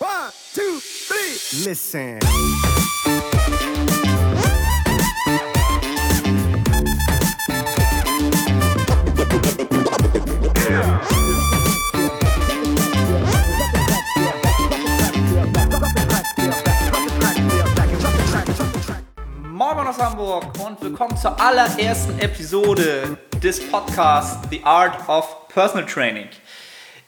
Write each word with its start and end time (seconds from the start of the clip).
One, 0.00 0.30
two, 0.54 0.80
three. 0.80 1.64
Listen. 1.64 2.20
Aus 19.88 19.98
Hamburg 19.98 20.44
und 20.64 20.82
willkommen 20.82 21.16
zur 21.16 21.40
allerersten 21.40 22.18
Episode 22.20 23.16
des 23.42 23.70
Podcasts 23.70 24.36
The 24.50 24.60
Art 24.62 25.08
of 25.08 25.48
Personal 25.48 25.86
Training. 25.86 26.28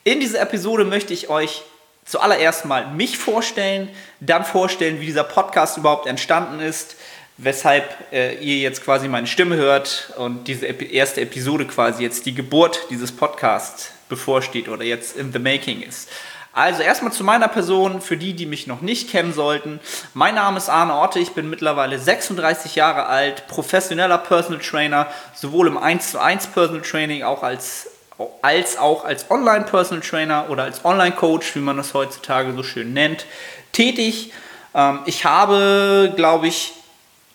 In 0.02 0.18
dieser 0.18 0.40
Episode 0.40 0.86
möchte 0.86 1.12
ich 1.12 1.28
euch 1.28 1.62
zuallererst 2.04 2.64
mal 2.64 2.88
mich 2.88 3.18
vorstellen, 3.18 3.88
dann 4.20 4.44
vorstellen, 4.44 5.00
wie 5.00 5.06
dieser 5.06 5.24
Podcast 5.24 5.76
überhaupt 5.76 6.06
entstanden 6.06 6.60
ist, 6.60 6.96
weshalb 7.36 7.84
äh, 8.12 8.34
ihr 8.34 8.58
jetzt 8.58 8.84
quasi 8.84 9.08
meine 9.08 9.26
Stimme 9.26 9.56
hört 9.56 10.12
und 10.16 10.46
diese 10.46 10.66
erste 10.66 11.22
Episode 11.22 11.64
quasi 11.64 12.02
jetzt 12.02 12.26
die 12.26 12.34
Geburt 12.34 12.80
dieses 12.90 13.12
Podcasts 13.12 13.92
bevorsteht 14.08 14.68
oder 14.68 14.84
jetzt 14.84 15.16
in 15.16 15.32
the 15.32 15.38
making 15.38 15.82
ist. 15.82 16.08
Also 16.52 16.82
erstmal 16.82 17.12
zu 17.12 17.22
meiner 17.22 17.46
Person, 17.46 18.00
für 18.00 18.16
die, 18.16 18.34
die 18.34 18.46
mich 18.46 18.66
noch 18.66 18.80
nicht 18.80 19.08
kennen 19.08 19.32
sollten. 19.32 19.78
Mein 20.14 20.34
Name 20.34 20.58
ist 20.58 20.68
Arne 20.68 20.94
Orte, 20.94 21.20
ich 21.20 21.30
bin 21.30 21.48
mittlerweile 21.48 21.98
36 21.98 22.74
Jahre 22.74 23.06
alt, 23.06 23.46
professioneller 23.46 24.18
Personal 24.18 24.60
Trainer, 24.60 25.06
sowohl 25.32 25.68
im 25.68 25.78
1 25.78 26.10
zu 26.10 26.18
1 26.18 26.48
Personal 26.48 26.82
Training 26.82 27.22
auch 27.22 27.44
als, 27.44 27.89
als 28.42 28.78
auch 28.78 29.04
als 29.04 29.30
Online 29.30 29.64
Personal 29.64 30.02
Trainer 30.02 30.46
oder 30.50 30.64
als 30.64 30.84
Online 30.84 31.14
Coach, 31.14 31.54
wie 31.54 31.60
man 31.60 31.76
das 31.76 31.94
heutzutage 31.94 32.52
so 32.52 32.62
schön 32.62 32.92
nennt, 32.92 33.26
tätig. 33.72 34.32
Ähm, 34.74 35.00
ich 35.06 35.24
habe, 35.24 36.12
glaube 36.16 36.48
ich, 36.48 36.72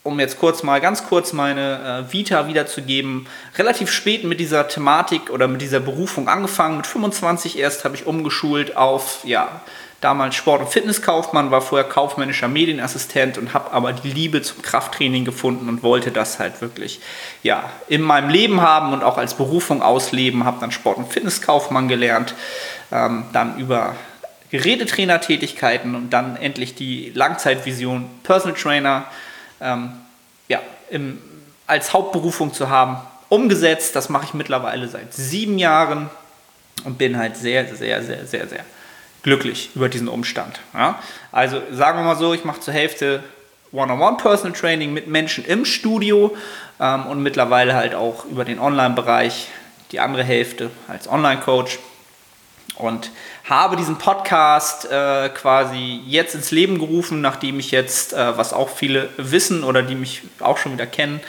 um 0.04 0.20
jetzt 0.20 0.40
kurz 0.40 0.62
mal 0.62 0.80
ganz 0.82 1.08
kurz 1.08 1.34
meine 1.34 2.06
äh, 2.08 2.14
Vita 2.14 2.48
wiederzugeben, 2.48 3.28
relativ 3.58 3.92
spät 3.92 4.24
mit 4.24 4.40
dieser 4.40 4.68
Thematik 4.68 5.32
oder 5.32 5.48
mit 5.48 5.62
dieser 5.62 5.80
Berufung 5.80 6.30
angefangen. 6.30 6.78
Mit 6.78 6.86
25 6.86 7.58
erst 7.58 7.84
habe 7.86 7.96
ich 7.96 8.06
umgeschult 8.06 8.78
auf, 8.78 9.22
ja, 9.24 9.62
damals 10.06 10.36
Sport- 10.36 10.62
und 10.62 10.70
Fitnesskaufmann, 10.70 11.50
war 11.50 11.62
vorher 11.62 11.90
kaufmännischer 11.90 12.48
Medienassistent 12.48 13.40
und 13.40 13.56
habe 13.56 13.72
aber 13.72 13.92
die 13.92 14.12
Liebe 14.12 14.44
zum 14.44 14.62
Krafttraining 14.62 15.26
gefunden 15.26 15.68
und 15.68 15.82
wollte 15.82 16.12
das 16.12 16.38
halt 16.38 16.62
wirklich, 16.62 17.00
ja, 17.42 17.72
in 17.88 18.04
meinem 18.04 18.30
Leben 18.30 18.62
haben 18.62 18.94
und 18.94 19.04
auch 19.04 19.18
als 19.18 19.34
Berufung 19.34 19.82
ausleben. 19.82 20.46
Habe 20.46 20.60
dann 20.60 20.72
Sport- 20.72 20.98
und 20.98 21.12
Fitnesskaufmann 21.12 21.88
gelernt, 21.88 22.36
ähm, 22.92 23.26
dann 23.34 23.58
über 23.58 23.96
Gerätetrainertätigkeiten 24.52 25.96
und 25.96 26.12
dann 26.12 26.38
endlich 26.38 26.76
die 26.76 27.12
Langzeitvision 27.16 28.08
Personal 28.22 28.56
Trainer 28.56 29.06
ähm, 29.60 29.94
ja, 30.48 30.60
im, 30.92 31.20
als 31.66 31.94
Hauptberufung 31.94 32.54
zu 32.54 32.70
haben, 32.70 32.98
umgesetzt. 33.30 33.96
Das 33.96 34.10
mache 34.10 34.26
ich 34.26 34.36
mittlerweile 34.36 34.88
seit 34.88 35.16
sieben 35.16 35.58
Jahren 35.58 36.12
und 36.84 37.00
bin 37.00 37.18
halt 37.18 37.38
sehr, 37.38 37.76
sehr, 37.76 38.04
sehr, 38.04 38.28
sehr, 38.28 38.48
sehr 38.48 38.66
glücklich 39.26 39.72
über 39.74 39.90
diesen 39.90 40.08
Umstand. 40.08 40.60
Ja? 40.76 41.00
Also 41.32 41.60
sagen 41.72 41.98
wir 41.98 42.04
mal 42.04 42.16
so, 42.16 42.36
ich 42.36 42.46
mache 42.46 42.60
zur 42.60 42.76
Hälfte 42.76 43.24
One-on-One 43.72 44.18
Personal 44.18 44.54
Training 44.54 44.94
mit 44.94 45.08
Menschen 45.08 45.44
im 45.44 45.66
Studio 45.66 46.38
ähm, 46.80 47.08
und 47.08 47.24
mittlerweile 47.24 47.74
halt 47.74 47.96
auch 47.96 48.26
über 48.26 48.46
den 48.46 48.60
Online-Bereich 48.60 49.48
die 49.92 50.00
andere 50.00 50.24
Hälfte 50.24 50.70
als 50.88 51.08
Online-Coach 51.08 51.80
und 52.76 53.10
habe 53.46 53.76
diesen 53.78 53.98
Podcast 53.98 54.92
äh, 54.92 55.30
quasi 55.30 56.02
jetzt 56.06 56.36
ins 56.36 56.52
Leben 56.52 56.78
gerufen, 56.78 57.22
nachdem 57.22 57.60
ich 57.60 57.72
jetzt, 57.72 58.14
äh, 58.14 58.38
was 58.38 58.54
auch 58.54 58.70
viele 58.70 59.10
wissen 59.18 59.64
oder 59.64 59.82
die 59.82 59.96
mich 59.96 60.22
auch 60.40 60.60
schon 60.60 60.74
wieder 60.74 60.86
kennen, 60.86 61.20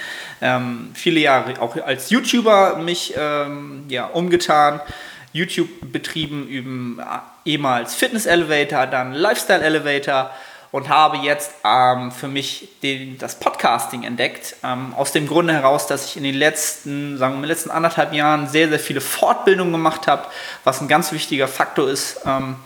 ähm, 0.43 0.91
viele 0.93 1.21
Jahre 1.21 1.59
auch 1.63 1.77
als 1.79 2.11
YouTuber 2.11 2.77
mich 2.77 3.15
ähm, 3.17 3.85
ja, 3.89 4.05
umgetan, 4.05 4.83
YouTube 5.33 5.71
betrieben, 5.91 6.47
üben 6.47 7.01
ehemals 7.47 7.95
Fitness 7.95 8.27
Elevator, 8.27 8.87
dann 8.87 9.13
Lifestyle 9.13 9.63
Elevator 9.63 10.31
und 10.73 10.89
habe 10.89 11.19
jetzt 11.19 11.53
ähm, 11.65 12.13
für 12.13 12.29
mich 12.29 12.69
den, 12.83 13.17
das 13.19 13.37
Podcasting 13.37 14.03
entdeckt. 14.03 14.57
Ähm, 14.63 14.93
aus 14.95 15.13
dem 15.13 15.27
Grunde 15.27 15.53
heraus, 15.55 15.87
dass 15.87 16.07
ich 16.07 16.17
in 16.17 16.23
den 16.23 16.35
letzten, 16.35 17.17
sagen 17.17 17.37
wir, 17.37 17.43
den 17.43 17.49
letzten 17.49 17.71
anderthalb 17.71 18.13
Jahren 18.13 18.47
sehr, 18.49 18.69
sehr 18.69 18.79
viele 18.79 19.01
Fortbildungen 19.01 19.73
gemacht 19.73 20.07
habe, 20.07 20.27
was 20.65 20.81
ein 20.81 20.89
ganz 20.89 21.13
wichtiger 21.13 21.49
Faktor 21.49 21.89
ist 21.89 22.21
ähm, 22.27 22.57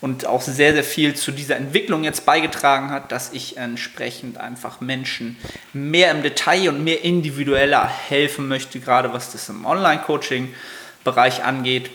und 0.00 0.26
auch 0.26 0.42
sehr, 0.42 0.74
sehr 0.74 0.84
viel 0.84 1.14
zu 1.14 1.32
dieser 1.32 1.56
Entwicklung 1.56 2.04
jetzt 2.04 2.26
beigetragen 2.26 2.90
hat, 2.90 3.10
dass 3.10 3.32
ich 3.32 3.56
entsprechend 3.56 4.38
einfach 4.38 4.80
Menschen 4.80 5.36
mehr 5.72 6.10
im 6.12 6.22
Detail 6.22 6.68
und 6.68 6.84
mehr 6.84 7.02
individueller 7.02 7.84
helfen 7.84 8.46
möchte, 8.46 8.78
gerade 8.78 9.12
was 9.12 9.32
das 9.32 9.48
im 9.48 9.64
Online-Coaching-Bereich 9.64 11.42
angeht 11.42 11.90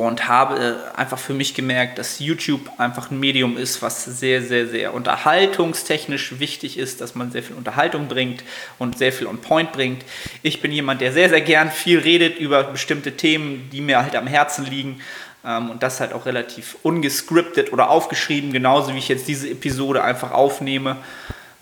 und 0.00 0.28
habe 0.28 0.80
einfach 0.96 1.18
für 1.18 1.34
mich 1.34 1.54
gemerkt, 1.54 1.98
dass 1.98 2.18
YouTube 2.18 2.70
einfach 2.78 3.10
ein 3.10 3.20
Medium 3.20 3.56
ist, 3.56 3.82
was 3.82 4.04
sehr, 4.04 4.42
sehr, 4.42 4.66
sehr 4.66 4.94
unterhaltungstechnisch 4.94 6.38
wichtig 6.38 6.78
ist, 6.78 7.00
dass 7.00 7.14
man 7.14 7.30
sehr 7.30 7.42
viel 7.42 7.56
Unterhaltung 7.56 8.08
bringt 8.08 8.44
und 8.78 8.98
sehr 8.98 9.12
viel 9.12 9.26
on 9.26 9.38
point 9.38 9.72
bringt. 9.72 10.04
Ich 10.42 10.60
bin 10.60 10.72
jemand, 10.72 11.00
der 11.00 11.12
sehr, 11.12 11.28
sehr 11.28 11.40
gern 11.40 11.70
viel 11.70 11.98
redet 11.98 12.38
über 12.38 12.64
bestimmte 12.64 13.16
Themen, 13.16 13.68
die 13.72 13.80
mir 13.80 14.02
halt 14.02 14.16
am 14.16 14.26
Herzen 14.26 14.66
liegen 14.66 15.00
ähm, 15.44 15.70
und 15.70 15.82
das 15.82 16.00
halt 16.00 16.12
auch 16.12 16.26
relativ 16.26 16.76
ungescriptet 16.82 17.72
oder 17.72 17.90
aufgeschrieben, 17.90 18.52
genauso 18.52 18.94
wie 18.94 18.98
ich 18.98 19.08
jetzt 19.08 19.28
diese 19.28 19.48
Episode 19.48 20.02
einfach 20.02 20.32
aufnehme 20.32 20.96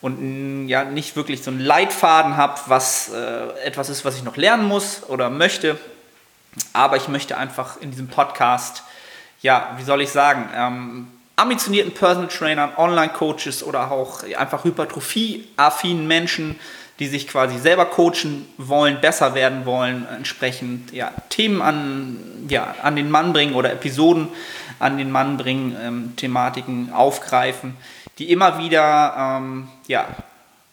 und 0.01 0.69
ja 0.69 0.85
nicht 0.85 1.17
wirklich 1.17 1.43
so 1.43 1.51
einen 1.51 1.61
Leitfaden 1.61 2.37
habe, 2.37 2.61
was 2.67 3.11
äh, 3.11 3.67
etwas 3.67 3.89
ist, 3.89 4.05
was 4.05 4.17
ich 4.17 4.23
noch 4.23 4.37
lernen 4.37 4.67
muss 4.69 5.03
oder 5.09 5.31
möchte, 5.31 5.79
aber 6.73 6.97
ich 6.97 7.09
möchte 7.09 7.37
einfach 7.37 7.81
in 7.81 7.91
diesem 7.91 8.09
Podcast, 8.09 8.83
ja, 9.43 9.75
wie 9.77 9.83
soll 9.83 10.01
ich 10.01 10.11
sagen, 10.11 10.49
ähm, 10.55 11.09
ambitionierten 11.37 11.93
Personal 11.93 12.29
Trainern, 12.29 12.73
Online-Coaches 12.77 13.65
oder 13.65 13.91
auch 13.91 14.23
einfach 14.37 14.65
hypertrophie-affinen 14.65 16.07
Menschen, 16.07 16.59
die 16.99 17.09
sich 17.09 17.27
quasi 17.27 17.59
selber 17.59 17.87
coachen 17.87 18.47
wollen, 18.57 19.01
besser 19.01 19.35
werden 19.35 19.67
wollen, 19.67 20.07
entsprechend 20.07 20.93
ja, 20.93 21.11
Themen 21.29 21.61
an, 21.61 22.47
ja, 22.49 22.75
an 22.83 22.95
den 22.95 23.11
Mann 23.11 23.33
bringen 23.33 23.55
oder 23.55 23.73
Episoden 23.73 24.29
an 24.79 24.99
den 24.99 25.11
Mann 25.11 25.37
bringen, 25.37 25.77
ähm, 25.81 26.17
Thematiken 26.17 26.93
aufgreifen, 26.93 27.77
die 28.19 28.31
immer 28.31 28.59
wieder 28.59 29.15
ähm, 29.19 29.69
ja, 29.89 30.07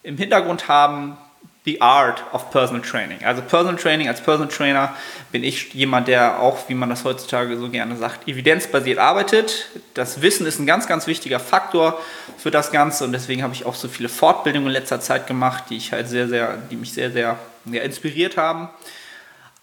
im 0.04 0.18
Hintergrund 0.18 0.68
haben, 0.68 1.18
The 1.64 1.80
Art 1.80 2.24
of 2.34 2.50
Personal 2.50 2.82
Training. 2.82 3.24
Also 3.24 3.44
Personal 3.44 3.76
Training 3.76 4.08
als 4.08 4.20
Personal 4.20 4.48
Trainer 4.48 4.96
bin 5.32 5.44
ich 5.44 5.74
jemand, 5.76 6.08
der 6.08 6.40
auch, 6.40 6.68
wie 6.70 6.74
man 6.74 6.90
das 6.90 7.04
heutzutage 7.04 7.56
so 7.58 7.70
gerne 7.70 7.96
sagt, 7.98 8.28
evidenzbasiert 8.28 8.98
arbeitet. 8.98 9.68
Das 9.94 10.24
Wissen 10.24 10.48
ist 10.48 10.60
ein 10.60 10.66
ganz, 10.66 10.88
ganz 10.88 11.06
wichtiger 11.06 11.40
Faktor 11.40 12.00
für 12.40 12.50
das 12.50 12.72
Ganze 12.72 13.04
und 13.04 13.12
deswegen 13.12 13.44
habe 13.44 13.54
ich 13.54 13.66
auch 13.66 13.76
so 13.76 13.88
viele 13.88 14.10
Fortbildungen 14.10 14.68
in 14.68 14.74
letzter 14.74 15.00
Zeit 15.00 15.28
gemacht, 15.28 15.66
die 15.70 15.78
ich 15.78 15.92
halt 15.92 16.08
sehr, 16.08 16.28
sehr, 16.28 16.58
die 16.72 16.76
mich 16.76 16.94
sehr, 16.94 17.12
sehr 17.12 17.38
ja, 17.66 17.82
inspiriert 17.82 18.38
haben. 18.38 18.70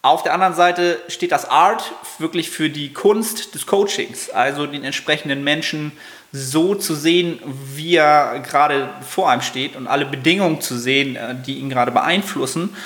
Auf 0.01 0.23
der 0.23 0.33
anderen 0.33 0.55
Seite 0.55 1.01
steht 1.09 1.33
das 1.33 1.51
Art 1.51 1.93
wirklich 2.19 2.51
für 2.51 2.71
die 2.71 2.93
Kunst 2.93 3.55
des 3.55 3.67
Coachings, 3.67 4.31
also 4.31 4.67
den 4.67 4.85
entsprechenden 4.85 5.43
Menschen 5.43 5.91
so 6.31 6.77
zu 6.77 6.95
sehen, 6.95 7.41
wie 7.75 7.97
er 7.97 8.39
gerade 8.41 8.91
vor 9.09 9.29
einem 9.29 9.43
steht 9.43 9.75
und 9.75 9.89
alle 9.89 10.07
Bedingungen 10.07 10.61
zu 10.61 10.79
sehen, 10.79 11.17
äh, 11.17 11.35
die 11.35 11.55
ihn 11.55 11.69
gerade 11.69 11.91
beeinflussen. 11.91 12.77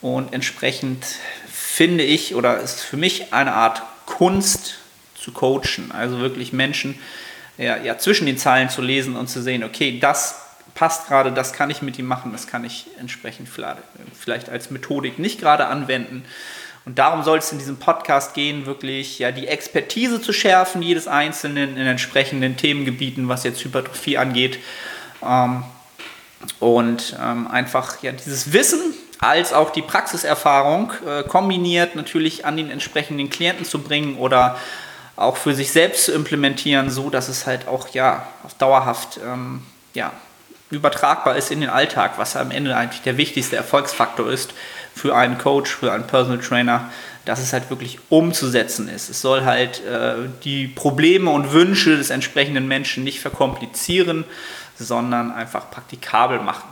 Und 0.00 0.32
entsprechend 0.32 1.04
finde 1.52 2.04
ich 2.04 2.34
oder 2.34 2.58
ist 2.60 2.80
für 2.80 2.96
mich 2.96 3.34
eine 3.34 3.52
Art 3.52 3.82
Kunst 4.06 4.76
zu 5.14 5.32
coachen, 5.32 5.92
also 5.92 6.20
wirklich 6.20 6.52
Menschen 6.52 6.98
ja, 7.58 7.76
ja, 7.76 7.98
zwischen 7.98 8.26
den 8.26 8.38
Zeilen 8.38 8.70
zu 8.70 8.80
lesen 8.80 9.14
und 9.14 9.28
zu 9.28 9.42
sehen, 9.42 9.62
okay, 9.62 9.98
das 10.00 10.41
passt 10.74 11.08
gerade, 11.08 11.32
das 11.32 11.52
kann 11.52 11.70
ich 11.70 11.82
mit 11.82 11.98
ihm 11.98 12.06
machen, 12.06 12.32
das 12.32 12.46
kann 12.46 12.64
ich 12.64 12.86
entsprechend 12.98 13.48
vielleicht 13.48 14.48
als 14.48 14.70
Methodik 14.70 15.18
nicht 15.18 15.40
gerade 15.40 15.66
anwenden. 15.66 16.24
Und 16.84 16.98
darum 16.98 17.22
soll 17.22 17.38
es 17.38 17.52
in 17.52 17.58
diesem 17.58 17.76
Podcast 17.76 18.34
gehen, 18.34 18.66
wirklich 18.66 19.20
ja, 19.20 19.30
die 19.30 19.46
Expertise 19.46 20.20
zu 20.20 20.32
schärfen, 20.32 20.82
jedes 20.82 21.06
Einzelnen 21.06 21.76
in 21.76 21.86
entsprechenden 21.86 22.56
Themengebieten, 22.56 23.28
was 23.28 23.44
jetzt 23.44 23.62
Hypertrophie 23.64 24.18
angeht. 24.18 24.58
Ähm, 25.22 25.62
und 26.58 27.16
ähm, 27.22 27.46
einfach 27.46 28.02
ja, 28.02 28.10
dieses 28.10 28.52
Wissen 28.52 28.80
als 29.20 29.52
auch 29.52 29.70
die 29.70 29.82
Praxiserfahrung 29.82 30.92
äh, 31.06 31.22
kombiniert 31.22 31.94
natürlich 31.94 32.44
an 32.44 32.56
den 32.56 32.68
entsprechenden 32.68 33.30
Klienten 33.30 33.64
zu 33.64 33.80
bringen 33.80 34.16
oder 34.16 34.58
auch 35.14 35.36
für 35.36 35.54
sich 35.54 35.70
selbst 35.70 36.06
zu 36.06 36.12
implementieren, 36.12 36.90
so 36.90 37.10
dass 37.10 37.28
es 37.28 37.46
halt 37.46 37.68
auch 37.68 37.90
ja 37.90 38.26
dauerhaft 38.58 39.20
ähm, 39.24 39.62
ja, 39.94 40.10
übertragbar 40.72 41.36
ist 41.36 41.50
in 41.50 41.60
den 41.60 41.70
Alltag, 41.70 42.14
was 42.16 42.36
am 42.36 42.50
Ende 42.50 42.76
eigentlich 42.76 43.02
der 43.02 43.16
wichtigste 43.16 43.56
Erfolgsfaktor 43.56 44.30
ist 44.30 44.54
für 44.94 45.14
einen 45.14 45.38
Coach, 45.38 45.70
für 45.74 45.92
einen 45.92 46.06
Personal 46.06 46.38
Trainer, 46.38 46.90
dass 47.24 47.40
es 47.40 47.52
halt 47.52 47.70
wirklich 47.70 47.98
umzusetzen 48.08 48.88
ist. 48.88 49.08
Es 49.08 49.20
soll 49.20 49.44
halt 49.44 49.84
äh, 49.84 50.14
die 50.44 50.66
Probleme 50.66 51.30
und 51.30 51.52
Wünsche 51.52 51.96
des 51.96 52.10
entsprechenden 52.10 52.66
Menschen 52.66 53.04
nicht 53.04 53.20
verkomplizieren, 53.20 54.24
sondern 54.76 55.30
einfach 55.30 55.70
praktikabel 55.70 56.40
machen. 56.40 56.68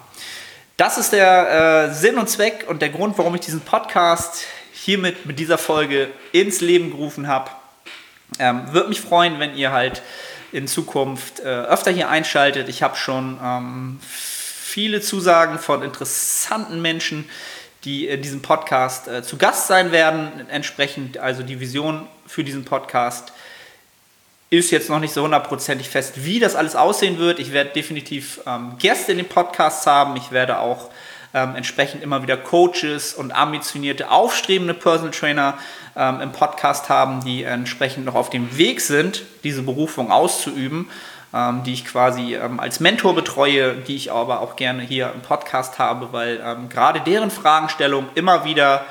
Das 0.76 0.98
ist 0.98 1.12
der 1.12 1.90
äh, 1.90 1.94
Sinn 1.94 2.16
und 2.16 2.28
Zweck 2.28 2.64
und 2.68 2.82
der 2.82 2.88
Grund, 2.88 3.18
warum 3.18 3.34
ich 3.34 3.42
diesen 3.42 3.60
Podcast 3.60 4.44
hiermit 4.72 5.26
mit 5.26 5.38
dieser 5.38 5.58
Folge 5.58 6.08
ins 6.32 6.62
Leben 6.62 6.90
gerufen 6.90 7.28
habe. 7.28 7.50
Ähm, 8.38 8.62
Würde 8.72 8.88
mich 8.88 9.00
freuen, 9.00 9.38
wenn 9.38 9.54
ihr 9.56 9.72
halt 9.72 10.02
in 10.52 10.66
Zukunft 10.66 11.40
äh, 11.40 11.44
öfter 11.44 11.90
hier 11.90 12.08
einschaltet. 12.08 12.68
Ich 12.68 12.82
habe 12.82 12.96
schon 12.96 13.38
ähm, 13.42 14.00
viele 14.02 15.00
Zusagen 15.00 15.58
von 15.58 15.82
interessanten 15.82 16.80
Menschen, 16.82 17.28
die 17.84 18.06
in 18.08 18.22
diesem 18.22 18.42
Podcast 18.42 19.08
äh, 19.08 19.22
zu 19.22 19.36
Gast 19.36 19.66
sein 19.66 19.92
werden. 19.92 20.46
Entsprechend 20.48 21.18
also 21.18 21.42
die 21.42 21.60
Vision 21.60 22.06
für 22.26 22.44
diesen 22.44 22.64
Podcast 22.64 23.32
ist 24.50 24.72
jetzt 24.72 24.88
noch 24.88 24.98
nicht 24.98 25.14
so 25.14 25.22
hundertprozentig 25.22 25.88
fest, 25.88 26.24
wie 26.24 26.40
das 26.40 26.56
alles 26.56 26.74
aussehen 26.74 27.18
wird. 27.18 27.38
Ich 27.38 27.52
werde 27.52 27.70
definitiv 27.70 28.40
ähm, 28.46 28.76
Gäste 28.78 29.12
in 29.12 29.18
den 29.18 29.28
Podcasts 29.28 29.86
haben. 29.86 30.16
Ich 30.16 30.32
werde 30.32 30.58
auch 30.58 30.90
ähm, 31.34 31.54
entsprechend 31.54 32.02
immer 32.02 32.22
wieder 32.22 32.36
Coaches 32.36 33.14
und 33.14 33.32
ambitionierte, 33.32 34.10
aufstrebende 34.10 34.74
Personal 34.74 35.12
Trainer 35.12 35.58
ähm, 35.96 36.20
im 36.20 36.32
Podcast 36.32 36.88
haben, 36.88 37.22
die 37.24 37.44
entsprechend 37.44 38.04
noch 38.04 38.14
auf 38.14 38.30
dem 38.30 38.56
Weg 38.56 38.80
sind, 38.80 39.22
diese 39.44 39.62
Berufung 39.62 40.10
auszuüben, 40.10 40.88
ähm, 41.32 41.62
die 41.64 41.72
ich 41.72 41.84
quasi 41.84 42.34
ähm, 42.34 42.58
als 42.58 42.80
Mentor 42.80 43.14
betreue, 43.14 43.74
die 43.74 43.96
ich 43.96 44.10
aber 44.10 44.40
auch 44.40 44.56
gerne 44.56 44.82
hier 44.82 45.12
im 45.14 45.20
Podcast 45.20 45.78
habe, 45.78 46.12
weil 46.12 46.40
ähm, 46.44 46.68
gerade 46.68 47.00
deren 47.00 47.30
Fragestellung 47.30 48.06
immer 48.14 48.44
wieder 48.44 48.84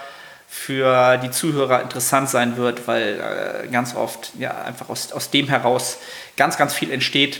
für 0.47 1.17
die 1.17 1.29
Zuhörer 1.29 1.81
interessant 1.81 2.29
sein 2.29 2.57
wird, 2.57 2.87
weil 2.87 3.65
äh, 3.65 3.67
ganz 3.67 3.95
oft 3.95 4.31
ja 4.39 4.63
einfach 4.63 4.89
aus, 4.89 5.11
aus 5.11 5.29
dem 5.29 5.47
heraus 5.47 5.99
ganz, 6.37 6.57
ganz 6.57 6.73
viel 6.73 6.91
entsteht, 6.91 7.39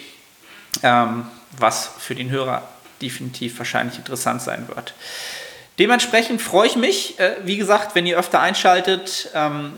ähm, 0.83 1.25
was 1.57 1.89
für 1.97 2.13
den 2.13 2.29
Hörer 2.29 2.61
definitiv 3.01 3.57
wahrscheinlich 3.57 3.97
interessant 3.97 4.41
sein 4.41 4.67
wird. 4.67 4.93
Dementsprechend 5.79 6.41
freue 6.41 6.67
ich 6.67 6.75
mich, 6.75 7.19
äh, 7.19 7.37
wie 7.45 7.57
gesagt, 7.57 7.95
wenn 7.95 8.05
ihr 8.05 8.19
öfter 8.19 8.41
einschaltet. 8.41 9.29
Ähm, 9.33 9.73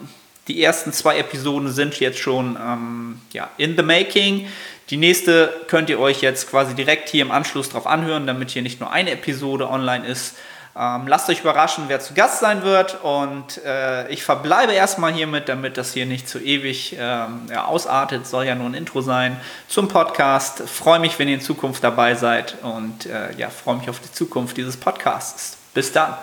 die 0.48 0.62
ersten 0.62 0.92
zwei 0.92 1.18
Episoden 1.18 1.72
sind 1.72 2.00
jetzt 2.00 2.20
schon 2.20 2.58
ähm, 2.60 3.22
ja, 3.32 3.50
in 3.58 3.78
the 3.78 3.84
making. 3.84 4.48
Die 4.90 4.98
nächste 4.98 5.54
könnt 5.68 5.90
ihr 5.90 6.00
euch 6.00 6.22
jetzt 6.22 6.50
quasi 6.50 6.74
direkt 6.74 7.10
hier 7.10 7.22
im 7.22 7.32
Anschluss 7.32 7.70
drauf 7.70 7.88
anhören, 7.88 8.28
damit 8.28 8.50
hier 8.50 8.64
nicht 8.64 8.80
nur 8.80 8.92
eine 8.92 9.12
Episode 9.12 9.70
online 9.70 10.06
ist. 10.06 10.36
Ähm, 10.78 11.08
lasst 11.08 11.30
euch 11.30 11.42
überraschen, 11.42 11.86
wer 11.88 12.00
zu 12.00 12.14
Gast 12.14 12.40
sein 12.40 12.64
wird. 12.64 13.04
Und 13.04 13.64
äh, 13.66 14.08
ich 14.10 14.24
verbleibe 14.24 14.74
erstmal 14.74 15.12
hiermit, 15.12 15.50
damit 15.50 15.78
das 15.78 15.94
hier 15.94 16.06
nicht 16.06 16.30
zu 16.30 16.40
ewig 16.40 16.96
ähm, 16.98 17.48
ja, 17.50 17.66
ausartet. 17.66 18.26
Soll 18.26 18.46
ja 18.46 18.56
nur 18.56 18.68
ein 18.68 18.74
Intro 18.74 19.02
sein 19.02 19.40
zum 19.68 19.88
Podcast. 19.88 20.64
Freue 20.68 21.00
mich, 21.00 21.20
wenn 21.20 21.28
ihr 21.28 21.36
in 21.36 21.42
Zukunft 21.42 21.84
dabei 21.84 22.16
seid 22.16 22.56
und 22.62 23.06
äh, 23.06 23.34
ja, 23.36 23.50
freue 23.50 23.76
mich 23.78 23.90
auf 23.90 24.00
die 24.00 24.12
Zukunft 24.12 24.58
dieses 24.58 24.78
Podcasts. 24.78 25.58
Bis 25.74 25.92
dann. 25.92 26.16